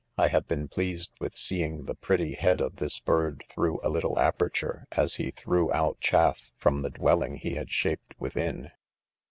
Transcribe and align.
I 0.17 0.29
have 0.29 0.47
been 0.47 0.67
pleased 0.67 1.11
with 1.19 1.35
seeing 1.35 1.85
the 1.85 1.93
pretty, 1.93 2.33
head 2.33 2.59
of 2.59 2.77
this 2.77 2.99
bird 2.99 3.43
through 3.51 3.79
a 3.83 3.89
little 3.89 4.17
aperture, 4.17 4.87
as 4.93 5.17
he 5.17 5.29
threw 5.29 5.71
out 5.73 5.99
chaff 5.99 6.51
from 6.57 6.81
the 6.81 6.89
dwelling 6.89 7.35
he 7.35 7.53
had 7.53 7.69
shaped 7.69 8.15
within. 8.17 8.71